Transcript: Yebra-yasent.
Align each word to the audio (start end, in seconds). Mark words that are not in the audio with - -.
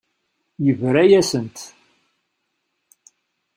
Yebra-yasent. 0.65 1.57